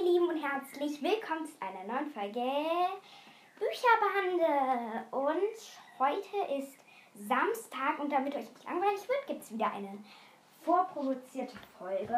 ihr 0.00 0.12
Lieben 0.12 0.28
und 0.28 0.42
herzlich 0.42 1.02
willkommen 1.02 1.46
zu 1.46 1.52
einer 1.60 1.84
neuen 1.92 2.10
Folge 2.10 2.40
Bücherbande. 3.58 5.04
Und 5.10 5.98
heute 5.98 6.58
ist 6.58 6.78
Samstag 7.14 7.98
und 7.98 8.10
damit 8.10 8.34
euch 8.34 8.48
nicht 8.48 8.64
langweilig 8.64 9.00
wird, 9.08 9.26
gibt 9.26 9.42
es 9.42 9.52
wieder 9.52 9.72
eine 9.72 9.98
vorproduzierte 10.62 11.56
Folge. 11.78 12.16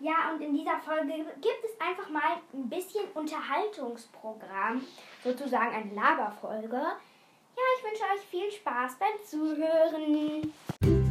Ja, 0.00 0.32
und 0.32 0.40
in 0.40 0.54
dieser 0.54 0.78
Folge 0.78 1.12
gibt 1.40 1.64
es 1.64 1.80
einfach 1.80 2.08
mal 2.08 2.38
ein 2.52 2.68
bisschen 2.68 3.04
Unterhaltungsprogramm, 3.14 4.86
sozusagen 5.22 5.74
eine 5.74 5.94
Laberfolge. 5.94 6.76
Ja, 6.76 7.62
ich 7.78 7.84
wünsche 7.84 8.04
euch 8.14 8.26
viel 8.30 8.50
Spaß 8.50 8.96
beim 8.98 9.22
Zuhören. 9.24 11.01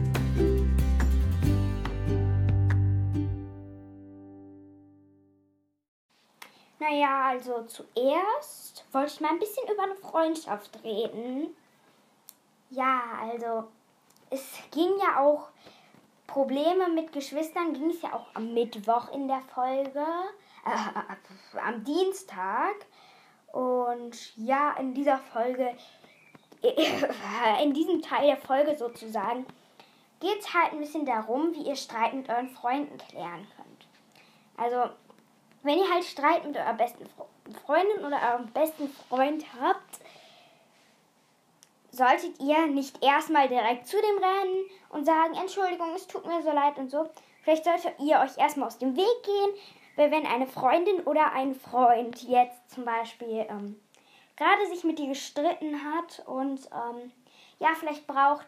Naja, 6.82 7.28
also 7.28 7.62
zuerst 7.68 8.86
wollte 8.92 9.14
ich 9.14 9.22
mal 9.22 9.30
ein 9.30 9.40
bisschen 9.40 9.72
über 9.72 9.84
eine 9.84 9.94
Freundschaft 9.94 10.84
reden. 10.84 11.56
Ja, 12.72 13.04
also 13.22 13.68
es 14.32 14.42
ging 14.72 14.90
ja 15.00 15.20
auch 15.20 15.50
Probleme 16.26 16.90
mit 16.90 17.14
Geschwistern, 17.14 17.74
ging 17.74 17.92
es 17.92 18.02
ja 18.02 18.16
auch 18.16 18.26
am 18.34 18.56
Mittwoch 18.56 19.14
in 19.14 19.28
der 19.28 19.42
Folge, 19.54 20.04
äh, 20.66 21.60
am 21.64 21.84
Dienstag. 21.84 22.74
Und 23.52 24.36
ja, 24.36 24.72
in 24.80 24.96
dieser 24.96 25.20
Folge, 25.20 25.78
in 27.62 27.76
diesem 27.76 28.02
Teil 28.02 28.26
der 28.26 28.38
Folge 28.38 28.76
sozusagen, 28.76 29.46
geht 30.20 30.40
es 30.40 30.52
halt 30.52 30.72
ein 30.72 30.80
bisschen 30.80 31.06
darum, 31.06 31.54
wie 31.54 31.68
ihr 31.68 31.76
Streit 31.76 32.16
mit 32.16 32.28
euren 32.28 32.50
Freunden 32.50 32.98
klären 32.98 33.46
könnt. 33.56 33.88
Also 34.58 34.90
wenn 35.64 35.78
ihr 35.78 35.92
halt 35.92 36.04
Streit 36.04 36.46
mit 36.46 36.58
eurer 36.58 36.74
besten 36.74 37.06
Freundin 37.66 38.06
oder 38.06 38.20
eurem 38.34 38.48
besten 38.52 38.90
Freund 39.10 39.46
habt, 39.60 40.00
solltet 41.92 42.40
ihr 42.40 42.68
nicht 42.68 43.04
erstmal 43.04 43.48
direkt 43.48 43.88
zu 43.88 43.98
dem 43.98 44.24
rennen 44.24 44.66
und 44.90 45.06
sagen, 45.06 45.36
Entschuldigung, 45.36 45.94
es 45.96 46.08
tut 46.08 46.26
mir 46.26 46.42
so 46.42 46.52
leid 46.52 46.78
und 46.78 46.90
so. 46.90 47.10
Vielleicht 47.44 47.66
solltet 47.66 48.00
ihr 48.00 48.20
euch 48.20 48.38
erstmal 48.38 48.68
aus 48.68 48.78
dem 48.78 48.96
Weg 48.96 49.24
gehen, 49.24 49.52
weil 49.96 50.12
wenn 50.12 50.26
eine 50.26 50.48
Freundin 50.48 51.02
oder 51.02 51.34
ein 51.34 51.54
Freund 51.54 52.24
jetzt 52.24 52.70
zum 52.72 52.86
Beispiel 52.86 53.46
ähm, 53.50 53.80
gerade 54.38 54.68
sich 54.68 54.84
mit 54.84 55.00
dir 55.00 55.08
gestritten 55.08 55.82
hat 55.84 56.24
und 56.26 56.62
ähm, 56.72 57.12
ja, 57.60 57.70
vielleicht 57.78 58.08
braucht 58.08 58.48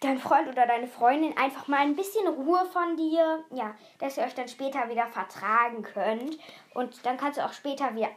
dein 0.00 0.18
Freund 0.18 0.48
oder 0.48 0.66
deine 0.66 0.86
Freundin 0.86 1.36
einfach 1.36 1.66
mal 1.68 1.80
ein 1.80 1.96
bisschen 1.96 2.26
Ruhe 2.28 2.64
von 2.72 2.96
dir, 2.96 3.44
ja, 3.52 3.74
dass 3.98 4.16
ihr 4.16 4.24
euch 4.24 4.34
dann 4.34 4.48
später 4.48 4.88
wieder 4.88 5.06
vertragen 5.06 5.82
könnt 5.82 6.38
und 6.74 7.04
dann 7.04 7.16
kannst 7.16 7.38
du 7.38 7.44
auch 7.44 7.52
später 7.52 7.94
wieder 7.94 8.08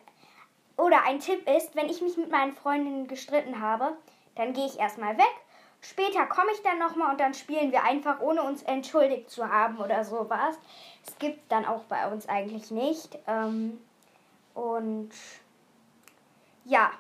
oder 0.78 1.04
ein 1.06 1.20
Tipp 1.20 1.48
ist, 1.50 1.76
wenn 1.76 1.90
ich 1.90 2.02
mich 2.02 2.18
mit 2.18 2.32
meinen 2.32 2.54
Freundinnen 2.54 3.08
gestritten 3.08 3.62
habe, 3.62 3.96
dann 4.36 4.54
gehe 4.54 4.66
ich 4.66 4.80
erstmal 4.80 5.18
weg. 5.18 5.34
Später 5.82 6.26
komme 6.28 6.52
ich 6.54 6.62
dann 6.62 6.80
nochmal 6.80 7.12
und 7.12 7.20
dann 7.20 7.34
spielen 7.34 7.72
wir 7.72 7.84
einfach, 7.84 8.20
ohne 8.20 8.44
uns 8.44 8.64
entschuldigt 8.64 9.30
zu 9.30 9.50
haben 9.50 9.78
oder 9.80 10.04
sowas. 10.04 10.58
Es 11.06 11.18
gibt 11.18 11.52
dann 11.52 11.66
auch 11.66 11.84
bei 11.84 12.08
uns 12.12 12.30
eigentlich 12.30 12.72
nicht. 12.72 13.18
Ähm, 13.28 13.80
und 14.54 15.12
ja, 16.66 16.92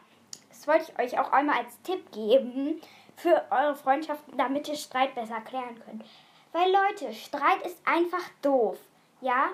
das 0.49 0.67
wollte 0.67 0.91
ich 0.91 0.99
euch 0.99 1.19
auch 1.19 1.31
einmal 1.31 1.59
als 1.59 1.81
Tipp 1.81 2.11
geben 2.11 2.81
für 3.21 3.45
eure 3.51 3.75
Freundschaften, 3.75 4.37
damit 4.37 4.67
ihr 4.67 4.75
Streit 4.75 5.13
besser 5.13 5.41
klären 5.41 5.79
könnt. 5.85 6.03
Weil 6.51 6.71
Leute, 6.71 7.13
Streit 7.13 7.61
ist 7.65 7.77
einfach 7.85 8.27
doof. 8.41 8.77
Ja, 9.21 9.49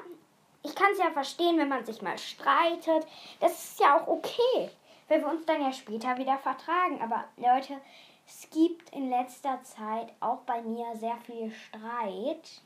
ich 0.64 0.74
kann 0.74 0.92
es 0.94 1.00
ja 1.00 1.12
verstehen, 1.12 1.58
wenn 1.58 1.70
man 1.70 1.86
sich 1.86 2.02
mal 2.02 2.18
streitet. 2.18 3.06
Das 3.40 3.52
ist 3.52 3.80
ja 3.80 3.98
auch 3.98 4.08
okay, 4.08 4.70
wenn 5.08 5.22
wir 5.22 5.30
uns 5.30 5.46
dann 5.46 5.62
ja 5.62 5.72
später 5.72 6.18
wieder 6.18 6.38
vertragen. 6.38 7.02
Aber 7.02 7.26
Leute, 7.36 7.80
es 8.26 8.50
gibt 8.50 8.90
in 8.92 9.10
letzter 9.10 9.62
Zeit 9.64 10.14
auch 10.20 10.40
bei 10.40 10.62
mir 10.62 10.96
sehr 10.96 11.18
viel 11.26 11.52
Streit. 11.52 12.62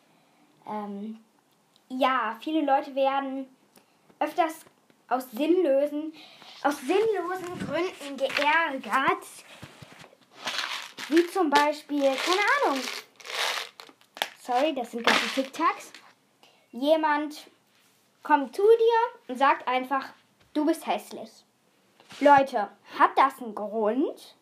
Ähm, 0.68 1.20
ja, 1.90 2.38
viele 2.40 2.62
Leute 2.62 2.96
werden 2.96 3.48
öfters 4.20 4.66
aus 5.10 5.30
sinnlosen, 5.32 6.14
aus 6.64 6.78
sinnlosen 6.80 7.60
Gründen 7.68 8.18
geärgert. 8.18 9.26
Wie 11.12 11.28
zum 11.28 11.50
Beispiel, 11.50 12.04
keine 12.04 12.42
Ahnung. 12.64 12.82
Sorry, 14.42 14.74
das 14.74 14.92
sind 14.92 15.06
ganze 15.06 15.28
TikToks. 15.36 15.92
Jemand 16.72 17.48
kommt 18.24 18.56
zu 18.56 18.62
dir 18.62 19.20
und 19.28 19.38
sagt 19.38 19.68
einfach, 19.68 20.08
du 20.54 20.66
bist 20.66 20.88
hässlich. 20.88 21.30
Leute, 22.22 22.70
hat 22.98 23.12
das 23.18 23.42
einen 23.42 23.54
Grund? 23.54 24.38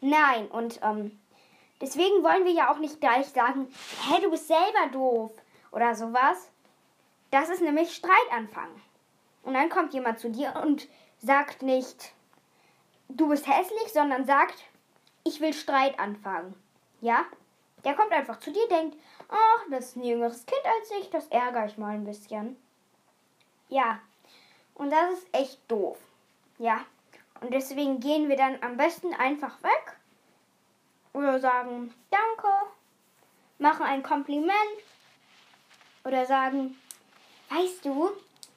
Nein, 0.00 0.48
und 0.48 0.80
ähm, 0.82 1.20
deswegen 1.82 2.22
wollen 2.22 2.46
wir 2.46 2.52
ja 2.52 2.72
auch 2.72 2.78
nicht 2.78 2.98
gleich 2.98 3.26
sagen, 3.26 3.70
hä, 4.08 4.22
du 4.22 4.30
bist 4.30 4.48
selber 4.48 4.86
doof 4.90 5.32
oder 5.70 5.94
sowas. 5.94 6.50
Das 7.30 7.50
ist 7.50 7.60
nämlich 7.60 7.94
Streitanfang. 7.94 8.70
Und 9.42 9.52
dann 9.52 9.68
kommt 9.68 9.92
jemand 9.92 10.18
zu 10.18 10.30
dir 10.30 10.62
und 10.64 10.88
sagt 11.18 11.60
nicht, 11.60 12.14
du 13.10 13.28
bist 13.28 13.46
hässlich, 13.46 13.92
sondern 13.92 14.24
sagt, 14.24 14.64
ich 15.28 15.40
will 15.40 15.52
Streit 15.52 15.98
anfangen. 15.98 16.54
Ja? 17.00 17.24
Der 17.84 17.94
kommt 17.94 18.12
einfach 18.12 18.40
zu 18.40 18.50
dir, 18.50 18.66
denkt, 18.68 18.96
ach, 19.28 19.70
das 19.70 19.86
ist 19.86 19.96
ein 19.96 20.04
jüngeres 20.04 20.44
Kind 20.46 20.62
als 20.64 20.90
ich, 21.00 21.10
das 21.10 21.28
ärgere 21.28 21.66
ich 21.66 21.78
mal 21.78 21.94
ein 21.94 22.04
bisschen. 22.04 22.56
Ja, 23.68 24.00
und 24.74 24.90
das 24.90 25.18
ist 25.18 25.26
echt 25.32 25.60
doof. 25.70 25.98
Ja, 26.58 26.80
und 27.40 27.52
deswegen 27.52 28.00
gehen 28.00 28.28
wir 28.28 28.36
dann 28.36 28.60
am 28.62 28.76
besten 28.76 29.14
einfach 29.14 29.62
weg 29.62 29.96
oder 31.12 31.38
sagen 31.38 31.94
Danke, 32.10 32.48
machen 33.58 33.84
ein 33.84 34.02
Kompliment 34.02 34.52
oder 36.04 36.26
sagen, 36.26 36.76
weißt 37.50 37.84
du, 37.84 38.10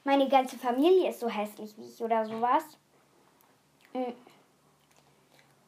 meine 0.04 0.28
ganze 0.30 0.58
Familie 0.58 1.10
ist 1.10 1.20
so 1.20 1.30
hässlich 1.30 1.78
wie 1.78 1.86
ich 1.86 2.02
oder 2.02 2.26
sowas. 2.26 2.64
Mm. 3.94 4.14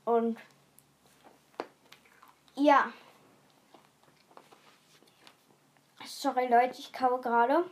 Und 0.05 0.37
ja. 2.63 2.91
Sorry 6.05 6.47
Leute, 6.47 6.79
ich 6.79 6.93
kaue 6.93 7.19
gerade. 7.19 7.65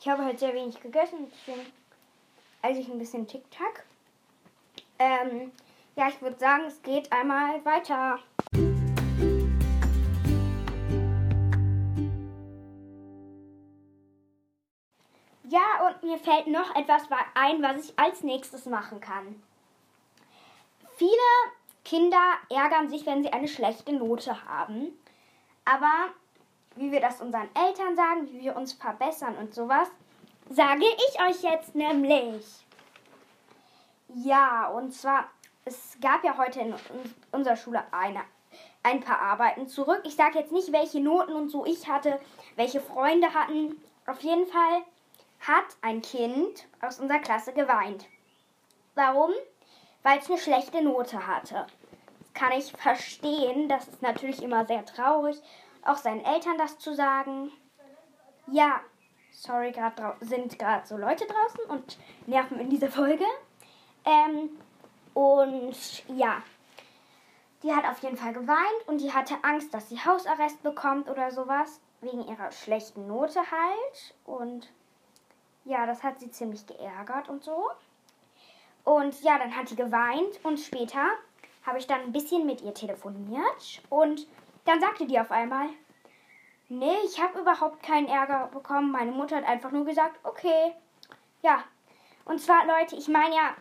Ich 0.00 0.08
habe 0.08 0.24
halt 0.24 0.38
sehr 0.38 0.52
wenig 0.52 0.80
gegessen, 0.80 1.30
deswegen 1.30 1.72
esse 2.62 2.80
ich 2.80 2.88
ein 2.88 2.98
bisschen 2.98 3.26
Tic-Tac. 3.26 3.84
Ähm, 4.98 5.52
ja, 5.96 6.08
ich 6.08 6.20
würde 6.20 6.38
sagen, 6.38 6.64
es 6.64 6.82
geht 6.82 7.10
einmal 7.12 7.64
weiter. 7.64 8.18
Ja, 15.44 15.86
und 15.86 16.02
mir 16.02 16.18
fällt 16.18 16.48
noch 16.48 16.74
etwas 16.74 17.02
ein, 17.34 17.62
was 17.62 17.88
ich 17.88 17.98
als 17.98 18.22
nächstes 18.22 18.66
machen 18.66 19.00
kann. 19.00 19.42
Viele 20.96 21.10
Kinder 21.84 22.34
ärgern 22.50 22.88
sich, 22.88 23.06
wenn 23.06 23.22
sie 23.22 23.32
eine 23.32 23.48
schlechte 23.48 23.92
Note 23.92 24.46
haben. 24.46 24.98
Aber 25.64 26.08
wie 26.76 26.90
wir 26.90 27.00
das 27.00 27.20
unseren 27.20 27.48
Eltern 27.54 27.94
sagen, 27.96 28.28
wie 28.32 28.40
wir 28.40 28.56
uns 28.56 28.72
verbessern 28.72 29.36
und 29.36 29.54
sowas, 29.54 29.88
sage 30.48 30.84
ich 30.84 31.20
euch 31.22 31.42
jetzt 31.42 31.74
nämlich. 31.74 32.64
Ja, 34.08 34.68
und 34.68 34.92
zwar, 34.92 35.28
es 35.64 35.96
gab 36.00 36.24
ja 36.24 36.36
heute 36.36 36.60
in 36.60 36.74
unserer 37.32 37.56
Schule 37.56 37.82
eine, 37.92 38.20
ein 38.82 39.00
paar 39.00 39.20
Arbeiten 39.20 39.68
zurück. 39.68 40.02
Ich 40.04 40.16
sage 40.16 40.38
jetzt 40.38 40.52
nicht, 40.52 40.72
welche 40.72 41.00
Noten 41.00 41.32
und 41.32 41.48
so 41.48 41.64
ich 41.64 41.88
hatte, 41.88 42.20
welche 42.56 42.80
Freunde 42.80 43.32
hatten. 43.32 43.80
Auf 44.06 44.20
jeden 44.20 44.46
Fall 44.46 44.82
hat 45.40 45.76
ein 45.82 46.02
Kind 46.02 46.66
aus 46.80 47.00
unserer 47.00 47.20
Klasse 47.20 47.52
geweint. 47.52 48.06
Warum? 48.94 49.32
Weil 50.04 50.20
es 50.20 50.30
eine 50.30 50.38
schlechte 50.38 50.82
Note 50.82 51.26
hatte. 51.26 51.66
Kann 52.32 52.52
ich 52.52 52.70
verstehen. 52.70 53.68
Das 53.68 53.88
ist 53.88 54.02
natürlich 54.02 54.42
immer 54.42 54.64
sehr 54.66 54.84
traurig 54.84 55.42
auch 55.84 55.96
seinen 55.96 56.24
Eltern 56.24 56.58
das 56.58 56.78
zu 56.78 56.94
sagen. 56.94 57.50
Ja, 58.46 58.80
sorry, 59.32 59.72
gerade 59.72 60.16
sind 60.20 60.58
gerade 60.58 60.86
so 60.86 60.96
Leute 60.96 61.26
draußen 61.26 61.70
und 61.70 61.98
nerven 62.26 62.58
in 62.58 62.70
dieser 62.70 62.90
Folge. 62.90 63.24
Ähm, 64.04 64.50
und 65.14 66.06
ja, 66.08 66.42
die 67.62 67.72
hat 67.74 67.86
auf 67.86 68.02
jeden 68.02 68.16
Fall 68.16 68.32
geweint 68.32 68.86
und 68.86 68.98
die 68.98 69.12
hatte 69.12 69.36
Angst, 69.42 69.72
dass 69.72 69.88
sie 69.88 69.98
Hausarrest 70.04 70.62
bekommt 70.62 71.08
oder 71.08 71.30
sowas, 71.30 71.80
wegen 72.00 72.26
ihrer 72.26 72.52
schlechten 72.52 73.06
Note 73.06 73.40
halt. 73.50 74.14
Und 74.24 74.70
ja, 75.64 75.86
das 75.86 76.02
hat 76.02 76.20
sie 76.20 76.30
ziemlich 76.30 76.66
geärgert 76.66 77.28
und 77.28 77.42
so. 77.42 77.70
Und 78.84 79.20
ja, 79.22 79.38
dann 79.38 79.56
hat 79.56 79.68
sie 79.68 79.76
geweint 79.76 80.44
und 80.44 80.58
später 80.58 81.06
habe 81.66 81.78
ich 81.78 81.86
dann 81.86 82.02
ein 82.02 82.12
bisschen 82.12 82.46
mit 82.46 82.60
ihr 82.62 82.74
telefoniert 82.74 83.82
und 83.88 84.26
dann 84.66 84.80
sagte 84.80 85.06
die 85.06 85.18
auf 85.18 85.30
einmal, 85.30 85.68
Nee, 86.68 86.96
ich 87.04 87.20
habe 87.20 87.40
überhaupt 87.40 87.82
keinen 87.82 88.08
Ärger 88.08 88.48
bekommen. 88.52 88.90
Meine 88.90 89.12
Mutter 89.12 89.36
hat 89.36 89.44
einfach 89.44 89.70
nur 89.70 89.84
gesagt, 89.84 90.18
okay. 90.22 90.74
Ja. 91.42 91.62
Und 92.24 92.40
zwar, 92.40 92.66
Leute, 92.66 92.96
ich 92.96 93.06
meine 93.06 93.34
ja, 93.34 93.54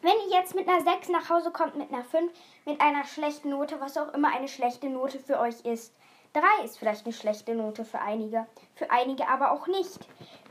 wenn 0.00 0.14
ihr 0.28 0.36
jetzt 0.36 0.54
mit 0.54 0.68
einer 0.68 0.80
6 0.80 1.08
nach 1.08 1.28
Hause 1.28 1.50
kommt, 1.50 1.74
mit 1.74 1.92
einer 1.92 2.04
5, 2.04 2.32
mit 2.64 2.80
einer 2.80 3.04
schlechten 3.04 3.50
Note, 3.50 3.80
was 3.80 3.98
auch 3.98 4.14
immer 4.14 4.28
eine 4.28 4.46
schlechte 4.46 4.88
Note 4.88 5.18
für 5.18 5.40
euch 5.40 5.60
ist. 5.64 5.92
3 6.34 6.64
ist 6.64 6.78
vielleicht 6.78 7.04
eine 7.04 7.14
schlechte 7.14 7.54
Note 7.54 7.84
für 7.84 8.00
einige, 8.00 8.46
für 8.74 8.90
einige 8.90 9.26
aber 9.26 9.50
auch 9.50 9.66
nicht. 9.66 9.98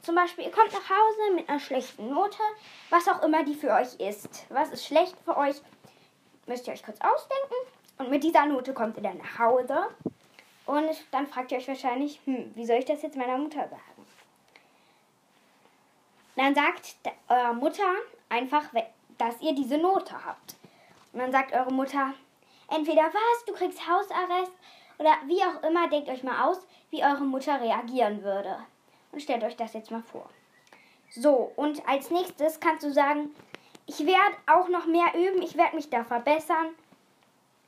Zum 0.05 0.13
Beispiel, 0.13 0.45
ihr 0.45 0.51
kommt 0.51 0.71
nach 0.71 0.87
Hause 0.87 1.33
mit 1.33 1.49
einer 1.49 1.59
schlechten 1.59 2.13
Note, 2.13 2.37
was 2.91 3.07
auch 3.07 3.23
immer 3.23 3.43
die 3.43 3.55
für 3.55 3.71
euch 3.71 3.95
ist. 3.95 4.45
Was 4.49 4.69
ist 4.69 4.85
schlecht 4.85 5.15
für 5.25 5.35
euch, 5.35 5.55
müsst 6.45 6.67
ihr 6.67 6.73
euch 6.73 6.83
kurz 6.83 6.99
ausdenken. 7.01 7.55
Und 7.97 8.11
mit 8.11 8.23
dieser 8.23 8.45
Note 8.45 8.75
kommt 8.75 8.97
ihr 8.97 9.01
dann 9.01 9.17
nach 9.17 9.39
Hause. 9.39 9.87
Und 10.67 10.91
dann 11.09 11.25
fragt 11.25 11.51
ihr 11.51 11.57
euch 11.57 11.67
wahrscheinlich, 11.67 12.19
hm, 12.25 12.51
wie 12.53 12.67
soll 12.67 12.77
ich 12.77 12.85
das 12.85 13.01
jetzt 13.01 13.17
meiner 13.17 13.39
Mutter 13.39 13.67
sagen? 13.67 14.05
Dann 16.35 16.53
sagt 16.53 16.93
eure 17.27 17.55
Mutter 17.55 17.91
einfach, 18.29 18.65
dass 19.17 19.41
ihr 19.41 19.55
diese 19.55 19.79
Note 19.79 20.23
habt. 20.23 20.55
Und 21.13 21.19
dann 21.19 21.31
sagt 21.31 21.51
eure 21.51 21.73
Mutter, 21.73 22.13
entweder 22.69 23.05
was, 23.05 23.45
du 23.47 23.53
kriegst 23.53 23.87
Hausarrest 23.87 24.51
oder 24.99 25.15
wie 25.25 25.41
auch 25.41 25.63
immer, 25.67 25.89
denkt 25.89 26.09
euch 26.09 26.21
mal 26.21 26.47
aus, 26.47 26.59
wie 26.91 27.03
eure 27.03 27.23
Mutter 27.23 27.59
reagieren 27.59 28.21
würde. 28.21 28.59
Und 29.15 29.21
stellt 29.21 29.45
euch 29.45 29.55
das 29.55 29.71
jetzt 29.71 29.91
mal 29.91 30.03
vor. 30.03 30.29
So, 31.09 31.53
und 31.55 31.87
als 31.87 32.11
nächstes 32.11 32.59
kannst 32.59 32.83
du 32.83 32.91
sagen, 32.91 33.33
ich 33.85 33.99
werde 33.99 34.35
auch 34.45 34.67
noch 34.67 34.87
mehr 34.87 35.13
üben, 35.15 35.41
ich 35.41 35.55
werde 35.55 35.77
mich 35.77 35.89
da 35.89 36.03
verbessern. 36.03 36.75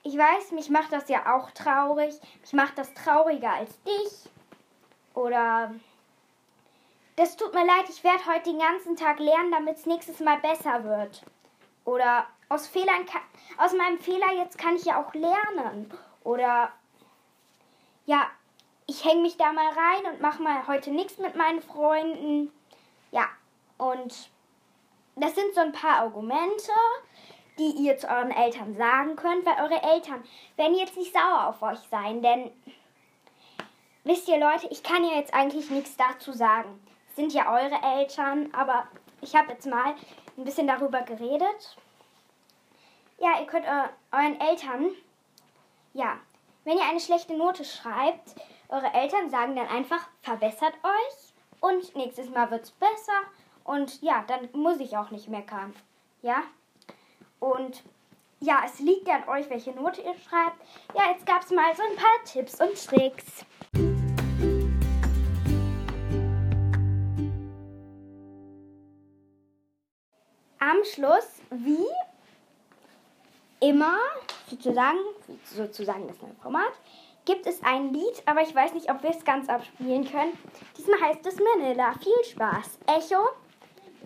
Ich 0.03 0.17
weiß, 0.17 0.51
mich 0.51 0.69
macht 0.69 0.91
das 0.91 1.07
ja 1.07 1.37
auch 1.37 1.49
traurig. 1.51 2.15
Mich 2.41 2.51
macht 2.51 2.77
das 2.77 2.93
trauriger 2.93 3.53
als 3.53 3.81
dich. 3.83 4.29
Oder 5.13 5.73
das 7.15 7.37
tut 7.37 7.53
mir 7.53 7.65
leid, 7.65 7.85
ich 7.87 8.03
werde 8.03 8.25
heute 8.25 8.49
den 8.49 8.59
ganzen 8.59 8.97
Tag 8.97 9.17
lernen, 9.19 9.51
damit 9.51 9.77
es 9.77 9.85
nächstes 9.85 10.19
Mal 10.19 10.39
besser 10.39 10.83
wird. 10.83 11.23
Oder 11.85 12.27
aus 12.49 12.67
Fehlern 12.67 13.05
aus 13.57 13.71
meinem 13.71 13.99
Fehler 13.99 14.33
jetzt 14.33 14.57
kann 14.57 14.75
ich 14.75 14.83
ja 14.83 15.01
auch 15.01 15.13
lernen. 15.13 15.89
Oder 16.25 16.73
ja, 18.05 18.27
ich 18.87 19.03
hänge 19.03 19.21
mich 19.21 19.37
da 19.37 19.51
mal 19.51 19.67
rein 19.67 20.13
und 20.13 20.21
mache 20.21 20.41
mal 20.41 20.65
heute 20.67 20.91
nichts 20.91 21.17
mit 21.17 21.35
meinen 21.35 21.61
Freunden. 21.61 22.51
Ja, 23.11 23.27
und 23.77 24.29
das 25.15 25.35
sind 25.35 25.53
so 25.53 25.61
ein 25.61 25.73
paar 25.73 25.99
Argumente, 25.99 26.71
die 27.59 27.71
ihr 27.71 27.97
zu 27.97 28.07
euren 28.07 28.31
Eltern 28.31 28.75
sagen 28.77 29.15
könnt, 29.15 29.45
weil 29.45 29.61
eure 29.61 29.81
Eltern 29.83 30.23
werden 30.55 30.77
jetzt 30.77 30.95
nicht 30.95 31.13
sauer 31.13 31.47
auf 31.47 31.61
euch 31.61 31.79
sein, 31.91 32.21
denn 32.21 32.51
wisst 34.03 34.27
ihr 34.29 34.39
Leute, 34.39 34.67
ich 34.69 34.83
kann 34.83 35.03
ja 35.03 35.15
jetzt 35.15 35.33
eigentlich 35.33 35.69
nichts 35.69 35.97
dazu 35.97 36.31
sagen. 36.31 36.79
Es 37.09 37.15
sind 37.17 37.33
ja 37.33 37.51
eure 37.51 37.81
Eltern, 37.97 38.53
aber 38.53 38.87
ich 39.21 39.35
habe 39.35 39.51
jetzt 39.51 39.65
mal 39.65 39.95
ein 40.37 40.43
bisschen 40.45 40.67
darüber 40.67 41.01
geredet. 41.01 41.77
Ja, 43.19 43.39
ihr 43.39 43.47
könnt 43.47 43.65
euren 44.11 44.39
Eltern, 44.39 44.91
ja, 45.93 46.17
wenn 46.63 46.77
ihr 46.77 46.85
eine 46.85 46.99
schlechte 46.99 47.35
Note 47.35 47.65
schreibt, 47.65 48.35
eure 48.69 48.93
Eltern 48.93 49.29
sagen 49.29 49.55
dann 49.55 49.67
einfach, 49.67 50.07
verbessert 50.21 50.73
euch 50.83 51.33
und 51.61 51.95
nächstes 51.95 52.29
Mal 52.29 52.51
wird 52.51 52.63
es 52.63 52.71
besser 52.71 53.21
und 53.63 54.01
ja, 54.01 54.23
dann 54.27 54.49
muss 54.53 54.79
ich 54.79 54.97
auch 54.97 55.09
nicht 55.11 55.29
meckern. 55.29 55.73
Ja? 56.21 56.43
Und 57.39 57.83
ja, 58.39 58.63
es 58.65 58.79
liegt 58.79 59.09
an 59.09 59.27
euch, 59.29 59.49
welche 59.49 59.71
Note 59.71 60.01
ihr 60.01 60.15
schreibt. 60.15 60.61
Ja, 60.93 61.11
jetzt 61.11 61.25
gab 61.25 61.43
es 61.43 61.51
mal 61.51 61.73
so 61.75 61.83
ein 61.83 61.95
paar 61.95 62.23
Tipps 62.25 62.59
und 62.59 62.75
Tricks. 62.85 63.45
Am 70.59 70.83
Schluss, 70.83 71.41
wie 71.51 71.87
immer, 73.59 73.97
sozusagen, 74.49 74.99
sozusagen 75.45 76.07
das 76.07 76.21
neue 76.21 76.35
Format, 76.41 76.73
gibt 77.27 77.45
es 77.45 77.61
ein 77.61 77.91
Lied, 77.91 78.23
aber 78.25 78.41
ich 78.41 78.55
weiß 78.55 78.73
nicht, 78.73 78.89
ob 78.89 79.03
wir 79.03 79.09
es 79.09 79.23
ganz 79.25 79.49
abspielen 79.49 80.05
können. 80.05 80.31
Diesmal 80.77 81.01
heißt 81.01 81.27
es 81.27 81.35
Manila. 81.35 81.93
Viel 82.01 82.31
Spaß. 82.31 82.79
Echo, 82.87 83.21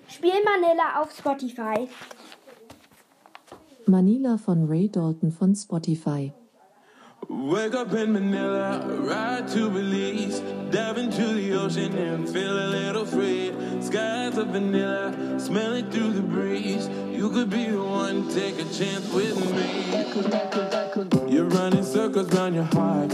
spiel 0.07 0.33
Manila 0.43 1.01
auf 1.01 1.11
Spotify. 1.11 1.87
Manila 3.85 4.37
von 4.37 4.67
Ray 4.67 4.89
Dalton 4.89 5.31
von 5.31 5.55
Spotify. 5.55 6.33
Wake 7.33 7.73
up 7.75 7.93
in 7.93 8.11
Manila, 8.11 8.85
ride 8.99 9.47
to 9.47 9.69
Belize, 9.69 10.41
dive 10.69 10.97
into 10.97 11.33
the 11.33 11.53
ocean 11.53 11.97
and 11.97 12.27
feel 12.27 12.51
a 12.51 12.67
little 12.67 13.05
free. 13.05 13.53
Skies 13.79 14.37
of 14.37 14.47
vanilla, 14.47 15.39
smell 15.39 15.73
it 15.73 15.89
through 15.91 16.11
the 16.11 16.21
breeze. 16.21 16.89
You 17.09 17.29
could 17.29 17.49
be 17.49 17.67
the 17.67 17.81
one, 17.81 18.29
take 18.33 18.59
a 18.59 18.65
chance 18.65 19.09
with 19.13 19.37
me. 19.55 21.33
You're 21.33 21.45
running 21.45 21.85
circles 21.85 22.33
around 22.35 22.53
your 22.55 22.65
heart. 22.65 23.11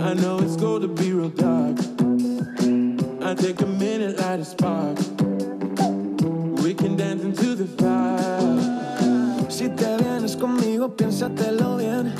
I 0.00 0.14
know 0.14 0.38
it's 0.38 0.56
going 0.56 0.82
to 0.82 0.88
be 0.88 1.12
real 1.12 1.30
dark. 1.30 1.78
I 3.24 3.34
take 3.34 3.60
a 3.60 3.66
minute, 3.66 4.18
light 4.18 4.38
a 4.38 4.44
spark. 4.44 4.98
We 6.62 6.74
can 6.74 6.96
dance 6.96 7.24
into 7.24 7.56
the 7.56 7.66
fire. 7.66 9.48
Si 9.50 9.68
te 9.68 9.96
vienes 9.96 10.36
conmigo, 10.36 10.94
piénsatelo 10.96 11.78
bien. 11.78 12.14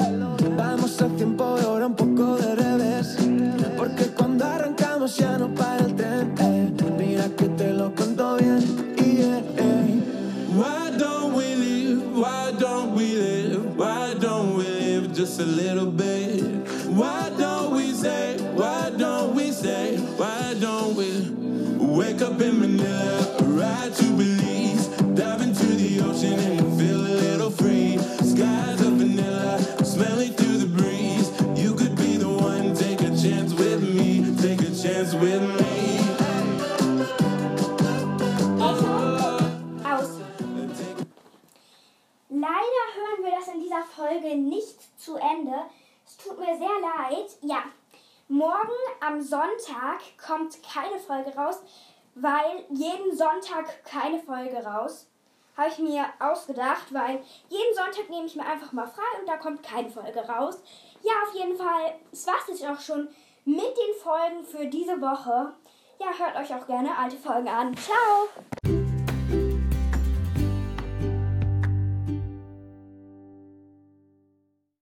A 15.40 15.44
little 15.44 15.86
bit? 15.86 16.42
Why 16.88 17.30
don't 17.38 17.76
we 17.76 17.92
say? 17.92 18.38
Why 18.54 18.90
don't 18.90 19.34
we 19.34 19.52
say? 19.52 19.96
Why 20.16 20.54
don't 20.58 20.96
we 20.96 21.30
wake 21.78 22.22
up 22.22 22.40
in 22.40 22.58
Manila, 22.60 23.27
Folge 44.08 44.36
nicht 44.36 44.98
zu 44.98 45.16
Ende. 45.16 45.54
Es 46.06 46.16
tut 46.16 46.38
mir 46.38 46.56
sehr 46.56 46.80
leid. 46.80 47.30
Ja, 47.42 47.64
morgen 48.28 48.72
am 49.00 49.20
Sonntag 49.20 50.00
kommt 50.24 50.62
keine 50.62 50.98
Folge 50.98 51.34
raus, 51.36 51.60
weil 52.14 52.64
jeden 52.70 53.14
Sonntag 53.14 53.84
keine 53.84 54.18
Folge 54.18 54.64
raus. 54.64 55.08
Habe 55.56 55.68
ich 55.68 55.78
mir 55.78 56.06
ausgedacht, 56.20 56.86
weil 56.92 57.22
jeden 57.48 57.74
Sonntag 57.74 58.08
nehme 58.08 58.26
ich 58.26 58.36
mir 58.36 58.46
einfach 58.46 58.72
mal 58.72 58.86
frei 58.86 59.20
und 59.20 59.28
da 59.28 59.36
kommt 59.36 59.62
keine 59.62 59.90
Folge 59.90 60.20
raus. 60.20 60.58
Ja, 61.02 61.12
auf 61.26 61.34
jeden 61.34 61.56
Fall, 61.56 61.98
es 62.10 62.26
war 62.26 62.36
es 62.50 62.64
auch 62.64 62.80
schon 62.80 63.08
mit 63.44 63.76
den 63.76 64.00
Folgen 64.02 64.44
für 64.44 64.66
diese 64.66 65.00
Woche. 65.00 65.52
Ja, 66.00 66.06
hört 66.16 66.36
euch 66.36 66.54
auch 66.54 66.66
gerne 66.66 66.96
alte 66.96 67.16
Folgen 67.16 67.48
an. 67.48 67.76
Ciao! 67.76 68.77